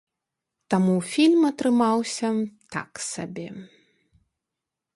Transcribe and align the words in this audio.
Таму 0.73 0.95
фільм 1.11 1.41
атрымаўся 1.51 2.29
так 2.77 2.91
сабе. 3.11 3.47